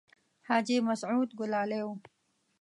حاجي 0.47 0.77
مسعود 0.87 1.29
ګلالی 1.39 1.81
و. 1.85 1.89